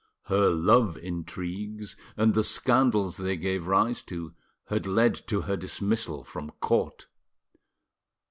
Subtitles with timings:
[0.23, 4.33] Her love intrigues and the scandals they gave rise to
[4.65, 7.05] had led to her dismissal from court.